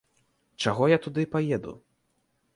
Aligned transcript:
Чаго 0.65 0.87
я 0.95 0.99
туды 1.05 1.27
паеду? 1.37 1.77